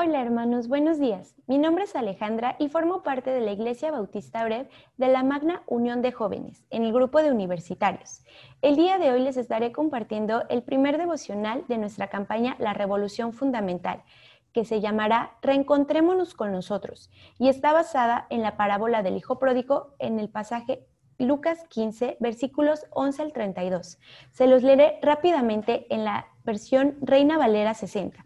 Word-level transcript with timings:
Hola 0.00 0.22
hermanos, 0.22 0.68
buenos 0.68 1.00
días. 1.00 1.34
Mi 1.48 1.58
nombre 1.58 1.82
es 1.82 1.96
Alejandra 1.96 2.54
y 2.60 2.68
formo 2.68 3.02
parte 3.02 3.30
de 3.30 3.40
la 3.40 3.50
Iglesia 3.50 3.90
Bautista 3.90 4.44
Brev 4.44 4.68
de 4.96 5.08
la 5.08 5.24
Magna 5.24 5.64
Unión 5.66 6.02
de 6.02 6.12
Jóvenes, 6.12 6.64
en 6.70 6.84
el 6.84 6.92
grupo 6.92 7.20
de 7.20 7.32
universitarios. 7.32 8.22
El 8.62 8.76
día 8.76 8.98
de 8.98 9.10
hoy 9.10 9.20
les 9.20 9.36
estaré 9.36 9.72
compartiendo 9.72 10.44
el 10.50 10.62
primer 10.62 10.98
devocional 10.98 11.64
de 11.66 11.78
nuestra 11.78 12.06
campaña 12.06 12.54
La 12.60 12.74
Revolución 12.74 13.32
Fundamental, 13.32 14.04
que 14.52 14.64
se 14.64 14.80
llamará 14.80 15.36
Reencontrémonos 15.42 16.34
con 16.34 16.52
nosotros 16.52 17.10
y 17.36 17.48
está 17.48 17.72
basada 17.72 18.28
en 18.30 18.42
la 18.42 18.56
parábola 18.56 19.02
del 19.02 19.16
Hijo 19.16 19.40
Pródigo 19.40 19.96
en 19.98 20.20
el 20.20 20.28
pasaje 20.28 20.86
Lucas 21.18 21.64
15, 21.70 22.18
versículos 22.20 22.86
11 22.92 23.20
al 23.20 23.32
32. 23.32 23.98
Se 24.30 24.46
los 24.46 24.62
leeré 24.62 25.00
rápidamente 25.02 25.92
en 25.92 26.04
la 26.04 26.28
versión 26.44 26.98
Reina 27.00 27.36
Valera 27.36 27.74
60. 27.74 28.24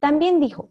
También 0.00 0.40
dijo, 0.40 0.70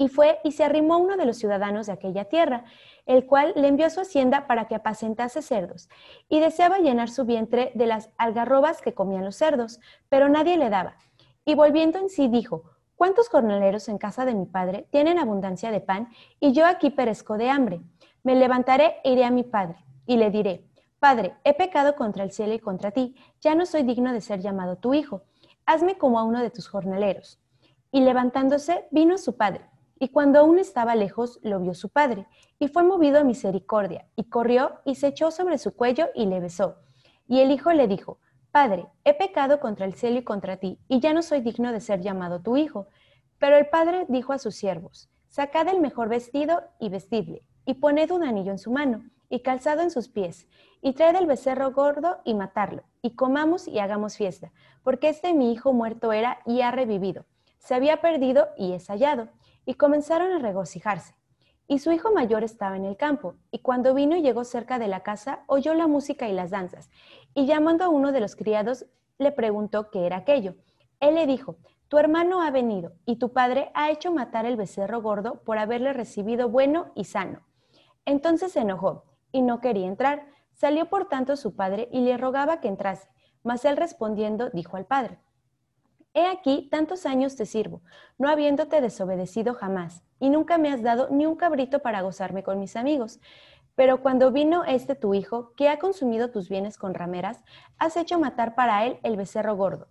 Y 0.00 0.08
fue 0.08 0.38
y 0.44 0.52
se 0.52 0.64
arrimó 0.64 0.94
a 0.94 0.96
uno 0.96 1.18
de 1.18 1.26
los 1.26 1.36
ciudadanos 1.36 1.86
de 1.86 1.92
aquella 1.92 2.24
tierra, 2.24 2.64
el 3.04 3.26
cual 3.26 3.52
le 3.54 3.68
envió 3.68 3.84
a 3.84 3.90
su 3.90 4.00
hacienda 4.00 4.46
para 4.46 4.64
que 4.66 4.74
apacentase 4.74 5.42
cerdos, 5.42 5.90
y 6.30 6.40
deseaba 6.40 6.78
llenar 6.78 7.10
su 7.10 7.26
vientre 7.26 7.70
de 7.74 7.84
las 7.84 8.08
algarrobas 8.16 8.80
que 8.80 8.94
comían 8.94 9.26
los 9.26 9.36
cerdos, 9.36 9.78
pero 10.08 10.30
nadie 10.30 10.56
le 10.56 10.70
daba. 10.70 10.96
Y 11.44 11.54
volviendo 11.54 11.98
en 11.98 12.08
sí 12.08 12.28
dijo, 12.28 12.62
¿cuántos 12.96 13.28
jornaleros 13.28 13.90
en 13.90 13.98
casa 13.98 14.24
de 14.24 14.32
mi 14.32 14.46
padre 14.46 14.86
tienen 14.90 15.18
abundancia 15.18 15.70
de 15.70 15.80
pan, 15.80 16.08
y 16.40 16.52
yo 16.52 16.64
aquí 16.64 16.88
perezco 16.88 17.36
de 17.36 17.50
hambre? 17.50 17.82
Me 18.22 18.36
levantaré 18.36 18.96
e 19.04 19.12
iré 19.12 19.26
a 19.26 19.30
mi 19.30 19.42
padre, 19.42 19.84
y 20.06 20.16
le 20.16 20.30
diré, 20.30 20.64
Padre, 20.98 21.34
he 21.44 21.52
pecado 21.52 21.94
contra 21.94 22.24
el 22.24 22.30
cielo 22.30 22.54
y 22.54 22.58
contra 22.58 22.90
ti, 22.90 23.14
ya 23.40 23.54
no 23.54 23.64
soy 23.66 23.82
digno 23.82 24.14
de 24.14 24.20
ser 24.22 24.40
llamado 24.40 24.76
tu 24.76 24.92
hijo, 24.92 25.24
hazme 25.66 25.98
como 25.98 26.18
a 26.18 26.24
uno 26.24 26.40
de 26.40 26.50
tus 26.50 26.68
jornaleros. 26.68 27.38
Y 27.92 28.00
levantándose, 28.00 28.86
vino 28.90 29.14
a 29.14 29.18
su 29.18 29.36
padre. 29.36 29.69
Y 30.02 30.08
cuando 30.08 30.38
aún 30.38 30.58
estaba 30.58 30.96
lejos, 30.96 31.38
lo 31.42 31.60
vio 31.60 31.74
su 31.74 31.90
padre, 31.90 32.26
y 32.58 32.68
fue 32.68 32.82
movido 32.82 33.20
a 33.20 33.22
misericordia, 33.24 34.06
y 34.16 34.24
corrió 34.30 34.80
y 34.86 34.94
se 34.94 35.08
echó 35.08 35.30
sobre 35.30 35.58
su 35.58 35.76
cuello 35.76 36.08
y 36.14 36.24
le 36.24 36.40
besó. 36.40 36.76
Y 37.28 37.40
el 37.40 37.50
hijo 37.50 37.70
le 37.74 37.86
dijo, 37.86 38.18
Padre, 38.50 38.86
he 39.04 39.12
pecado 39.12 39.60
contra 39.60 39.84
el 39.84 39.92
cielo 39.92 40.18
y 40.18 40.24
contra 40.24 40.56
ti, 40.56 40.78
y 40.88 41.00
ya 41.00 41.12
no 41.12 41.20
soy 41.20 41.42
digno 41.42 41.70
de 41.70 41.82
ser 41.82 42.00
llamado 42.00 42.40
tu 42.40 42.56
hijo. 42.56 42.86
Pero 43.38 43.58
el 43.58 43.68
padre 43.68 44.06
dijo 44.08 44.32
a 44.32 44.38
sus 44.38 44.54
siervos, 44.54 45.10
Sacad 45.28 45.68
el 45.68 45.80
mejor 45.80 46.08
vestido 46.08 46.62
y 46.78 46.88
vestidle, 46.88 47.44
y 47.66 47.74
poned 47.74 48.10
un 48.10 48.24
anillo 48.24 48.52
en 48.52 48.58
su 48.58 48.72
mano, 48.72 49.04
y 49.28 49.40
calzado 49.40 49.82
en 49.82 49.90
sus 49.90 50.08
pies, 50.08 50.48
y 50.80 50.94
traed 50.94 51.14
el 51.16 51.26
becerro 51.26 51.72
gordo 51.72 52.22
y 52.24 52.32
matarlo, 52.32 52.84
y 53.02 53.16
comamos 53.16 53.68
y 53.68 53.78
hagamos 53.78 54.16
fiesta, 54.16 54.50
porque 54.82 55.10
este 55.10 55.34
mi 55.34 55.52
hijo 55.52 55.74
muerto 55.74 56.10
era 56.10 56.38
y 56.46 56.62
ha 56.62 56.70
revivido, 56.70 57.26
se 57.58 57.74
había 57.74 58.00
perdido 58.00 58.48
y 58.56 58.72
es 58.72 58.88
hallado 58.88 59.28
y 59.70 59.74
comenzaron 59.74 60.32
a 60.32 60.40
regocijarse. 60.40 61.14
Y 61.68 61.78
su 61.78 61.92
hijo 61.92 62.10
mayor 62.10 62.42
estaba 62.42 62.74
en 62.74 62.84
el 62.84 62.96
campo, 62.96 63.36
y 63.52 63.60
cuando 63.60 63.94
vino 63.94 64.16
y 64.16 64.20
llegó 64.20 64.42
cerca 64.42 64.80
de 64.80 64.88
la 64.88 65.04
casa, 65.04 65.44
oyó 65.46 65.74
la 65.74 65.86
música 65.86 66.28
y 66.28 66.32
las 66.32 66.50
danzas, 66.50 66.90
y 67.34 67.46
llamando 67.46 67.84
a 67.84 67.88
uno 67.88 68.10
de 68.10 68.18
los 68.18 68.34
criados, 68.34 68.86
le 69.18 69.30
preguntó 69.30 69.88
qué 69.92 70.06
era 70.06 70.16
aquello. 70.16 70.56
Él 70.98 71.14
le 71.14 71.24
dijo, 71.24 71.58
tu 71.86 71.98
hermano 71.98 72.42
ha 72.42 72.50
venido, 72.50 72.94
y 73.06 73.20
tu 73.20 73.32
padre 73.32 73.70
ha 73.74 73.92
hecho 73.92 74.10
matar 74.10 74.44
el 74.44 74.56
becerro 74.56 75.00
gordo 75.02 75.40
por 75.44 75.56
haberle 75.56 75.92
recibido 75.92 76.48
bueno 76.48 76.90
y 76.96 77.04
sano. 77.04 77.46
Entonces 78.04 78.50
se 78.50 78.62
enojó, 78.62 79.04
y 79.30 79.42
no 79.42 79.60
quería 79.60 79.86
entrar. 79.86 80.26
Salió 80.52 80.88
por 80.88 81.06
tanto 81.06 81.36
su 81.36 81.54
padre 81.54 81.88
y 81.92 82.00
le 82.00 82.16
rogaba 82.16 82.60
que 82.60 82.66
entrase, 82.66 83.08
mas 83.44 83.64
él 83.64 83.76
respondiendo 83.76 84.50
dijo 84.50 84.76
al 84.76 84.86
padre, 84.86 85.20
He 86.12 86.26
aquí, 86.26 86.68
tantos 86.70 87.06
años 87.06 87.36
te 87.36 87.46
sirvo, 87.46 87.82
no 88.18 88.28
habiéndote 88.28 88.80
desobedecido 88.80 89.54
jamás, 89.54 90.02
y 90.18 90.28
nunca 90.28 90.58
me 90.58 90.70
has 90.70 90.82
dado 90.82 91.08
ni 91.10 91.24
un 91.24 91.36
cabrito 91.36 91.80
para 91.80 92.02
gozarme 92.02 92.42
con 92.42 92.58
mis 92.58 92.74
amigos. 92.74 93.20
Pero 93.76 94.02
cuando 94.02 94.32
vino 94.32 94.64
este 94.64 94.94
tu 94.96 95.14
hijo, 95.14 95.52
que 95.56 95.68
ha 95.68 95.78
consumido 95.78 96.30
tus 96.30 96.48
bienes 96.48 96.76
con 96.76 96.94
rameras, 96.94 97.42
has 97.78 97.96
hecho 97.96 98.18
matar 98.18 98.54
para 98.54 98.86
él 98.86 98.98
el 99.04 99.16
becerro 99.16 99.56
gordo. 99.56 99.86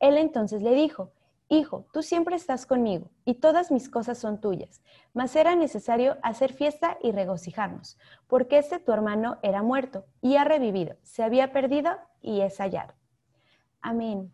Él 0.00 0.16
entonces 0.16 0.62
le 0.62 0.72
dijo, 0.74 1.12
Hijo, 1.50 1.86
tú 1.94 2.02
siempre 2.02 2.36
estás 2.36 2.66
conmigo, 2.66 3.10
y 3.24 3.34
todas 3.34 3.70
mis 3.70 3.88
cosas 3.88 4.18
son 4.18 4.38
tuyas, 4.38 4.82
mas 5.14 5.34
era 5.34 5.54
necesario 5.56 6.18
hacer 6.22 6.52
fiesta 6.52 6.98
y 7.02 7.10
regocijarnos, 7.10 7.98
porque 8.26 8.58
este 8.58 8.78
tu 8.78 8.92
hermano 8.92 9.38
era 9.42 9.62
muerto 9.62 10.04
y 10.20 10.36
ha 10.36 10.44
revivido, 10.44 10.96
se 11.02 11.22
había 11.22 11.50
perdido 11.50 11.96
y 12.20 12.42
es 12.42 12.58
hallado. 12.58 12.92
Amén. 13.80 14.30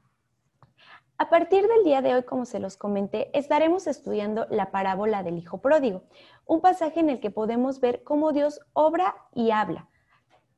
A 1.16 1.30
partir 1.30 1.68
del 1.68 1.84
día 1.84 2.02
de 2.02 2.12
hoy, 2.12 2.24
como 2.24 2.44
se 2.44 2.58
los 2.58 2.76
comenté, 2.76 3.30
estaremos 3.38 3.86
estudiando 3.86 4.48
la 4.50 4.72
parábola 4.72 5.22
del 5.22 5.38
Hijo 5.38 5.58
Pródigo, 5.58 6.02
un 6.44 6.60
pasaje 6.60 6.98
en 6.98 7.08
el 7.08 7.20
que 7.20 7.30
podemos 7.30 7.78
ver 7.78 8.02
cómo 8.02 8.32
Dios 8.32 8.60
obra 8.72 9.14
y 9.32 9.52
habla. 9.52 9.88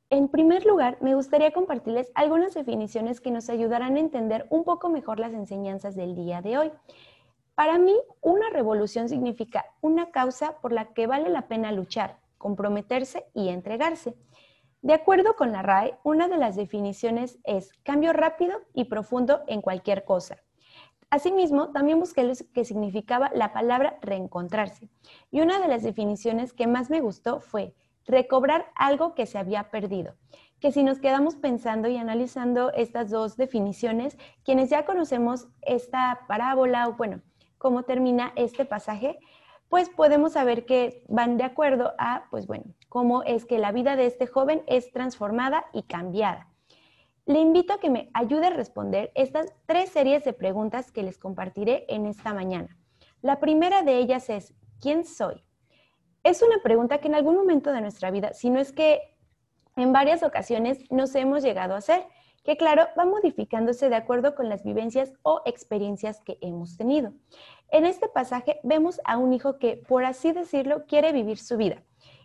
En 0.09 0.29
primer 0.29 0.65
lugar, 0.65 0.97
me 0.99 1.13
gustaría 1.13 1.53
compartirles 1.53 2.11
algunas 2.15 2.55
definiciones 2.55 3.21
que 3.21 3.29
nos 3.29 3.51
ayudarán 3.51 3.97
a 3.97 3.99
entender 3.99 4.47
un 4.49 4.63
poco 4.63 4.89
mejor 4.89 5.19
las 5.19 5.33
enseñanzas 5.33 5.95
del 5.95 6.15
día 6.15 6.41
de 6.41 6.57
hoy. 6.57 6.71
Para 7.53 7.77
mí, 7.77 7.95
una 8.21 8.49
revolución 8.49 9.09
significa 9.09 9.63
una 9.81 10.09
causa 10.09 10.57
por 10.57 10.71
la 10.71 10.85
que 10.85 11.05
vale 11.05 11.29
la 11.29 11.47
pena 11.47 11.71
luchar, 11.71 12.17
comprometerse 12.39 13.27
y 13.35 13.49
entregarse. 13.49 14.15
De 14.81 14.93
acuerdo 14.93 15.35
con 15.35 15.51
la 15.51 15.61
RAE, 15.61 15.99
una 16.03 16.27
de 16.27 16.37
las 16.37 16.55
definiciones 16.55 17.37
es 17.43 17.73
cambio 17.83 18.11
rápido 18.11 18.57
y 18.73 18.85
profundo 18.85 19.41
en 19.45 19.61
cualquier 19.61 20.03
cosa. 20.03 20.37
Asimismo, 21.09 21.69
también 21.69 21.99
busqué 21.99 22.23
lo 22.23 22.33
que 22.53 22.65
significaba 22.65 23.31
la 23.33 23.53
palabra 23.53 23.97
reencontrarse. 24.01 24.89
Y 25.31 25.39
una 25.39 25.59
de 25.59 25.69
las 25.69 25.81
definiciones 25.81 26.51
que 26.51 26.67
más 26.67 26.89
me 26.89 26.99
gustó 26.99 27.39
fue 27.39 27.73
recobrar 28.05 28.71
algo 28.75 29.15
que 29.15 29.25
se 29.25 29.37
había 29.37 29.69
perdido. 29.69 30.15
Que 30.59 30.73
si 30.73 30.83
nos 30.83 30.99
quedamos 30.99 31.35
pensando 31.35 31.87
y 31.87 31.95
analizando 31.95 32.73
estas 32.73 33.09
dos 33.09 33.37
definiciones, 33.37 34.17
quienes 34.43 34.69
ya 34.69 34.85
conocemos 34.85 35.47
esta 35.61 36.25
parábola 36.27 36.89
o 36.89 36.93
bueno, 36.93 37.21
cómo 37.57 37.83
termina 37.83 38.33
este 38.35 38.65
pasaje, 38.65 39.17
pues 39.69 39.89
podemos 39.89 40.33
saber 40.33 40.65
que 40.65 41.05
van 41.07 41.37
de 41.37 41.45
acuerdo 41.45 41.93
a, 41.99 42.27
pues 42.31 42.47
bueno, 42.47 42.65
cómo 42.89 43.23
es 43.23 43.45
que 43.45 43.59
la 43.59 43.71
vida 43.71 43.95
de 43.95 44.07
este 44.07 44.27
joven 44.27 44.61
es 44.67 44.91
transformada 44.91 45.65
y 45.71 45.83
cambiada 45.83 46.47
le 47.27 47.39
invito 47.39 47.73
a 47.73 47.79
que 47.79 47.89
me 47.89 48.09
ayude 48.13 48.47
a 48.47 48.51
responder 48.51 49.11
estas 49.13 49.53
tres 49.65 49.89
series 49.89 50.23
de 50.23 50.31
preguntas 50.31 50.93
que 50.93 51.03
les 51.03 51.17
compartiré 51.17 51.85
en 51.89 52.05
esta 52.05 52.33
mañana. 52.33 52.77
La 53.21 53.41
primera 53.41 53.81
de 53.81 53.97
ellas 53.97 54.29
es, 54.29 54.53
¿quién 54.79 55.03
soy? 55.03 55.43
Es 56.23 56.41
una 56.41 56.63
pregunta 56.63 56.99
que 56.99 57.09
en 57.09 57.15
algún 57.15 57.35
momento 57.35 57.73
de 57.73 57.81
nuestra 57.81 58.11
vida, 58.11 58.33
si 58.33 58.49
no 58.49 58.61
es 58.61 58.71
que 58.71 59.13
en 59.75 59.91
varias 59.91 60.23
ocasiones 60.23 60.89
nos 60.89 61.13
hemos 61.15 61.43
llegado 61.43 61.75
a 61.75 61.79
hacer, 61.79 62.05
que 62.45 62.55
claro, 62.55 62.87
va 62.97 63.03
modificándose 63.03 63.89
de 63.89 63.95
acuerdo 63.97 64.33
con 64.33 64.47
las 64.47 64.63
vivencias 64.63 65.13
o 65.23 65.41
experiencias 65.45 66.21
que 66.21 66.37
hemos 66.39 66.77
tenido. 66.77 67.11
En 67.67 67.85
este 67.85 68.07
pasaje 68.07 68.61
vemos 68.63 69.01
a 69.03 69.17
un 69.17 69.33
hijo 69.33 69.59
que, 69.59 69.75
por 69.75 70.05
así 70.05 70.31
decirlo, 70.31 70.85
quiere 70.85 71.11
vivir 71.11 71.39
su 71.39 71.57
vida 71.57 71.83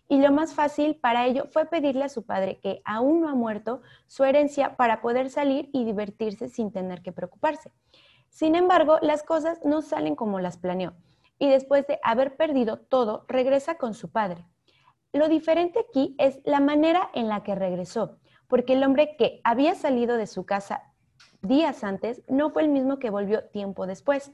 y 0.09 0.21
lo 0.21 0.33
más 0.33 0.55
fácil 0.55 0.97
para 0.97 1.27
ello 1.27 1.47
fue 1.51 1.67
pedirle 1.67 2.05
a 2.05 2.09
su 2.09 2.25
padre, 2.25 2.59
que 2.61 2.83
aún 2.85 3.21
no 3.21 3.29
ha 3.29 3.35
muerto, 3.35 3.83
su 4.07 4.25
herencia 4.25 4.77
para 4.77 5.01
poder 5.01 5.31
salir 5.31 5.71
y 5.73 5.85
divertirse 5.85 6.49
sin 6.49 6.71
tener 6.71 7.03
que 7.03 7.13
preocuparse. 7.13 7.73
Sin 8.29 8.55
embargo, 8.55 8.99
las 9.03 9.23
cosas 9.23 9.61
no 9.65 9.83
salen 9.83 10.17
como 10.17 10.41
las 10.41 10.59
planeó 10.59 10.95
y 11.39 11.49
después 11.49 11.87
de 11.87 11.99
haber 12.03 12.37
perdido 12.37 12.79
todo, 12.79 13.25
regresa 13.29 13.77
con 13.77 13.95
su 13.95 14.11
padre. 14.11 14.47
Lo 15.13 15.29
diferente 15.29 15.81
aquí 15.81 16.15
es 16.19 16.41
la 16.45 16.61
manera 16.61 17.11
en 17.15 17.29
la 17.29 17.43
que 17.43 17.55
regresó, 17.55 18.19
porque 18.49 18.75
el 18.75 18.85
hombre 18.85 19.17
que 19.19 19.41
había 19.45 19.75
salido 19.75 20.17
de 20.17 20.27
su 20.27 20.47
casa 20.47 20.93
días 21.43 21.83
antes 21.85 22.23
no 22.29 22.51
fue 22.51 22.63
el 22.63 22.69
mismo 22.69 22.99
que 22.99 23.11
volvió 23.11 23.45
tiempo 23.45 23.87
después. 23.87 24.33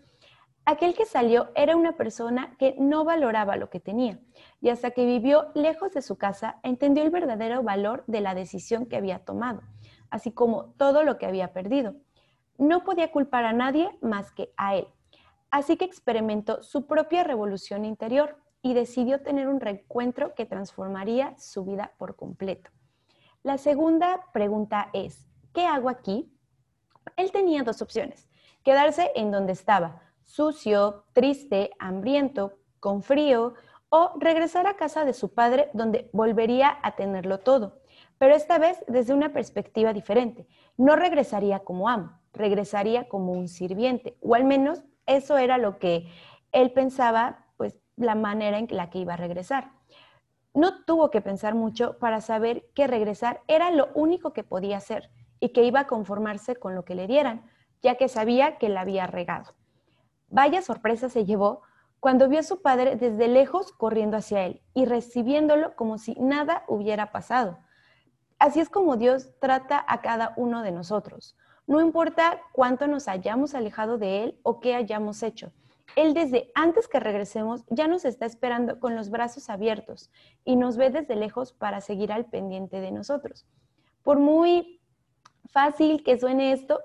Aquel 0.70 0.92
que 0.92 1.06
salió 1.06 1.48
era 1.54 1.76
una 1.76 1.96
persona 1.96 2.54
que 2.58 2.74
no 2.78 3.02
valoraba 3.02 3.56
lo 3.56 3.70
que 3.70 3.80
tenía 3.80 4.18
y 4.60 4.68
hasta 4.68 4.90
que 4.90 5.06
vivió 5.06 5.46
lejos 5.54 5.94
de 5.94 6.02
su 6.02 6.18
casa 6.18 6.60
entendió 6.62 7.02
el 7.02 7.08
verdadero 7.08 7.62
valor 7.62 8.04
de 8.06 8.20
la 8.20 8.34
decisión 8.34 8.84
que 8.84 8.98
había 8.98 9.20
tomado, 9.20 9.62
así 10.10 10.30
como 10.30 10.74
todo 10.76 11.04
lo 11.04 11.16
que 11.16 11.24
había 11.24 11.54
perdido. 11.54 11.94
No 12.58 12.84
podía 12.84 13.10
culpar 13.10 13.46
a 13.46 13.54
nadie 13.54 13.88
más 14.02 14.30
que 14.30 14.52
a 14.58 14.76
él. 14.76 14.88
Así 15.50 15.78
que 15.78 15.86
experimentó 15.86 16.62
su 16.62 16.86
propia 16.86 17.24
revolución 17.24 17.86
interior 17.86 18.36
y 18.60 18.74
decidió 18.74 19.22
tener 19.22 19.48
un 19.48 19.60
reencuentro 19.60 20.34
que 20.34 20.44
transformaría 20.44 21.34
su 21.38 21.64
vida 21.64 21.94
por 21.96 22.14
completo. 22.14 22.70
La 23.42 23.56
segunda 23.56 24.26
pregunta 24.34 24.90
es, 24.92 25.26
¿qué 25.54 25.64
hago 25.64 25.88
aquí? 25.88 26.30
Él 27.16 27.32
tenía 27.32 27.62
dos 27.62 27.80
opciones, 27.80 28.28
quedarse 28.62 29.12
en 29.14 29.30
donde 29.30 29.52
estaba, 29.52 30.07
sucio, 30.28 31.04
triste, 31.14 31.70
hambriento, 31.78 32.52
con 32.80 33.02
frío, 33.02 33.54
o 33.88 34.12
regresar 34.20 34.66
a 34.66 34.76
casa 34.76 35.06
de 35.06 35.14
su 35.14 35.32
padre 35.32 35.70
donde 35.72 36.10
volvería 36.12 36.78
a 36.82 36.94
tenerlo 36.94 37.40
todo, 37.40 37.80
pero 38.18 38.34
esta 38.34 38.58
vez 38.58 38.84
desde 38.86 39.14
una 39.14 39.32
perspectiva 39.32 39.94
diferente. 39.94 40.46
No 40.76 40.94
regresaría 40.96 41.60
como 41.60 41.88
amo, 41.88 42.20
regresaría 42.34 43.08
como 43.08 43.32
un 43.32 43.48
sirviente, 43.48 44.18
o 44.20 44.34
al 44.34 44.44
menos 44.44 44.82
eso 45.06 45.38
era 45.38 45.56
lo 45.56 45.78
que 45.78 46.06
él 46.52 46.72
pensaba, 46.72 47.46
pues 47.56 47.80
la 47.96 48.14
manera 48.14 48.58
en 48.58 48.68
la 48.70 48.90
que 48.90 48.98
iba 48.98 49.14
a 49.14 49.16
regresar. 49.16 49.72
No 50.52 50.84
tuvo 50.84 51.10
que 51.10 51.22
pensar 51.22 51.54
mucho 51.54 51.98
para 51.98 52.20
saber 52.20 52.68
que 52.74 52.86
regresar 52.86 53.40
era 53.48 53.70
lo 53.70 53.88
único 53.94 54.34
que 54.34 54.44
podía 54.44 54.76
hacer 54.76 55.10
y 55.40 55.50
que 55.50 55.64
iba 55.64 55.80
a 55.80 55.86
conformarse 55.86 56.56
con 56.56 56.74
lo 56.74 56.84
que 56.84 56.94
le 56.94 57.06
dieran, 57.06 57.50
ya 57.80 57.94
que 57.94 58.08
sabía 58.08 58.58
que 58.58 58.68
la 58.68 58.82
había 58.82 59.06
regado. 59.06 59.57
Vaya 60.28 60.62
sorpresa 60.62 61.08
se 61.08 61.24
llevó 61.24 61.62
cuando 62.00 62.28
vio 62.28 62.40
a 62.40 62.44
su 62.44 62.62
padre 62.62 62.96
desde 62.96 63.28
lejos 63.28 63.72
corriendo 63.72 64.16
hacia 64.16 64.44
él 64.44 64.62
y 64.74 64.84
recibiéndolo 64.84 65.74
como 65.74 65.98
si 65.98 66.14
nada 66.14 66.64
hubiera 66.68 67.10
pasado. 67.12 67.58
Así 68.38 68.60
es 68.60 68.68
como 68.68 68.96
Dios 68.96 69.32
trata 69.40 69.84
a 69.86 70.00
cada 70.00 70.32
uno 70.36 70.62
de 70.62 70.70
nosotros. 70.70 71.36
No 71.66 71.80
importa 71.80 72.40
cuánto 72.52 72.86
nos 72.86 73.08
hayamos 73.08 73.54
alejado 73.54 73.98
de 73.98 74.22
Él 74.24 74.40
o 74.42 74.60
qué 74.60 74.74
hayamos 74.74 75.22
hecho. 75.22 75.52
Él 75.96 76.14
desde 76.14 76.50
antes 76.54 76.86
que 76.86 77.00
regresemos 77.00 77.64
ya 77.68 77.88
nos 77.88 78.04
está 78.04 78.26
esperando 78.26 78.78
con 78.78 78.94
los 78.94 79.10
brazos 79.10 79.50
abiertos 79.50 80.10
y 80.44 80.56
nos 80.56 80.76
ve 80.76 80.90
desde 80.90 81.16
lejos 81.16 81.52
para 81.52 81.80
seguir 81.80 82.12
al 82.12 82.26
pendiente 82.26 82.80
de 82.80 82.92
nosotros. 82.92 83.46
Por 84.02 84.18
muy 84.18 84.80
fácil 85.46 86.04
que 86.04 86.18
suene 86.18 86.52
esto, 86.52 86.80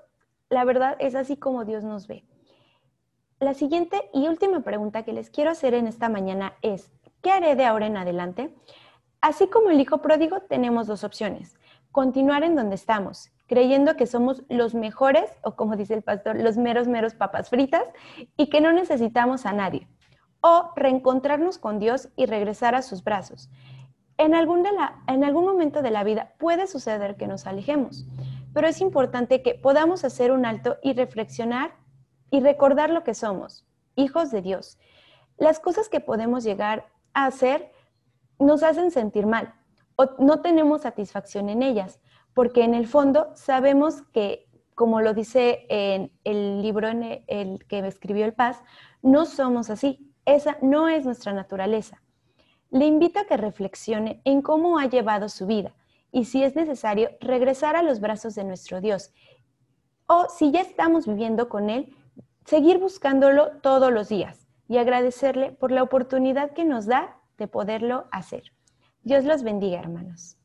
la 0.48 0.64
verdad 0.64 0.96
es 0.98 1.14
así 1.14 1.36
como 1.36 1.64
Dios 1.64 1.84
nos 1.84 2.06
ve. 2.08 2.24
La 3.40 3.52
siguiente 3.52 4.08
y 4.12 4.28
última 4.28 4.60
pregunta 4.60 5.02
que 5.02 5.12
les 5.12 5.28
quiero 5.28 5.50
hacer 5.50 5.74
en 5.74 5.88
esta 5.88 6.08
mañana 6.08 6.54
es, 6.62 6.92
¿qué 7.20 7.32
haré 7.32 7.56
de 7.56 7.64
ahora 7.64 7.86
en 7.86 7.96
adelante? 7.96 8.54
Así 9.20 9.48
como 9.48 9.70
el 9.70 9.80
hijo 9.80 9.98
pródigo, 9.98 10.42
tenemos 10.42 10.86
dos 10.86 11.02
opciones. 11.02 11.56
Continuar 11.90 12.44
en 12.44 12.54
donde 12.54 12.76
estamos, 12.76 13.32
creyendo 13.46 13.96
que 13.96 14.06
somos 14.06 14.44
los 14.48 14.74
mejores, 14.74 15.30
o 15.42 15.56
como 15.56 15.76
dice 15.76 15.94
el 15.94 16.02
pastor, 16.02 16.36
los 16.36 16.56
meros, 16.56 16.86
meros 16.86 17.14
papas 17.14 17.50
fritas, 17.50 17.84
y 18.36 18.50
que 18.50 18.60
no 18.60 18.72
necesitamos 18.72 19.46
a 19.46 19.52
nadie. 19.52 19.88
O 20.40 20.70
reencontrarnos 20.76 21.58
con 21.58 21.80
Dios 21.80 22.10
y 22.16 22.26
regresar 22.26 22.76
a 22.76 22.82
sus 22.82 23.02
brazos. 23.02 23.50
En 24.16 24.34
algún, 24.36 24.64
en 25.08 25.24
algún 25.24 25.44
momento 25.44 25.82
de 25.82 25.90
la 25.90 26.04
vida 26.04 26.34
puede 26.38 26.68
suceder 26.68 27.16
que 27.16 27.26
nos 27.26 27.46
alejemos, 27.46 28.06
pero 28.52 28.68
es 28.68 28.80
importante 28.80 29.42
que 29.42 29.56
podamos 29.56 30.04
hacer 30.04 30.30
un 30.30 30.46
alto 30.46 30.76
y 30.82 30.92
reflexionar 30.92 31.83
y 32.34 32.40
recordar 32.40 32.90
lo 32.90 33.04
que 33.04 33.14
somos, 33.14 33.64
hijos 33.94 34.32
de 34.32 34.42
Dios. 34.42 34.76
Las 35.36 35.60
cosas 35.60 35.88
que 35.88 36.00
podemos 36.00 36.42
llegar 36.42 36.90
a 37.12 37.26
hacer 37.26 37.70
nos 38.40 38.64
hacen 38.64 38.90
sentir 38.90 39.24
mal 39.24 39.54
o 39.94 40.06
no 40.18 40.40
tenemos 40.40 40.82
satisfacción 40.82 41.48
en 41.48 41.62
ellas, 41.62 42.00
porque 42.34 42.64
en 42.64 42.74
el 42.74 42.88
fondo 42.88 43.30
sabemos 43.36 44.02
que, 44.12 44.48
como 44.74 45.00
lo 45.00 45.14
dice 45.14 45.64
en 45.68 46.10
el 46.24 46.60
libro 46.60 46.88
en 46.88 47.22
el 47.28 47.64
que 47.68 47.78
escribió 47.86 48.24
el 48.24 48.34
Paz, 48.34 48.64
no 49.00 49.26
somos 49.26 49.70
así. 49.70 50.12
Esa 50.24 50.58
no 50.60 50.88
es 50.88 51.04
nuestra 51.04 51.32
naturaleza. 51.32 52.02
Le 52.70 52.86
invito 52.86 53.20
a 53.20 53.26
que 53.26 53.36
reflexione 53.36 54.22
en 54.24 54.42
cómo 54.42 54.80
ha 54.80 54.86
llevado 54.86 55.28
su 55.28 55.46
vida 55.46 55.72
y 56.10 56.24
si 56.24 56.42
es 56.42 56.56
necesario 56.56 57.10
regresar 57.20 57.76
a 57.76 57.82
los 57.84 58.00
brazos 58.00 58.34
de 58.34 58.42
nuestro 58.42 58.80
Dios. 58.80 59.12
O 60.08 60.26
si 60.28 60.50
ya 60.50 60.62
estamos 60.62 61.06
viviendo 61.06 61.48
con 61.48 61.70
Él, 61.70 61.94
seguir 62.44 62.78
buscándolo 62.78 63.52
todos 63.62 63.92
los 63.92 64.08
días 64.08 64.46
y 64.68 64.78
agradecerle 64.78 65.52
por 65.52 65.70
la 65.70 65.82
oportunidad 65.82 66.52
que 66.52 66.64
nos 66.64 66.86
da 66.86 67.18
de 67.38 67.48
poderlo 67.48 68.06
hacer. 68.10 68.52
Dios 69.02 69.24
los 69.24 69.42
bendiga, 69.42 69.80
hermanos. 69.80 70.36